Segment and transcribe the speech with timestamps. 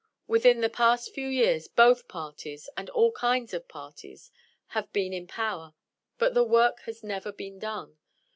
[0.25, 4.31] Within the past few years both parties, and all kinds of parties,
[4.69, 5.75] have been in power;
[6.17, 7.99] but the work has never been done.